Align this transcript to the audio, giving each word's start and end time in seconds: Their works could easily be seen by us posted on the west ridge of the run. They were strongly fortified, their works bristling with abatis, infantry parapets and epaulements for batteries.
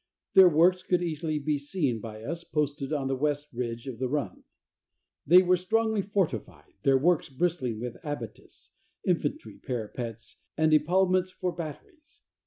Their 0.33 0.49
works 0.49 0.81
could 0.81 1.03
easily 1.03 1.37
be 1.37 1.59
seen 1.59 1.99
by 1.99 2.23
us 2.23 2.43
posted 2.43 2.91
on 2.91 3.07
the 3.07 3.15
west 3.15 3.49
ridge 3.53 3.85
of 3.85 3.99
the 3.99 4.09
run. 4.09 4.43
They 5.27 5.43
were 5.43 5.55
strongly 5.57 6.01
fortified, 6.01 6.73
their 6.81 6.97
works 6.97 7.29
bristling 7.29 7.79
with 7.79 7.97
abatis, 8.03 8.69
infantry 9.05 9.59
parapets 9.59 10.37
and 10.57 10.73
epaulements 10.73 11.29
for 11.29 11.51
batteries. 11.51 12.23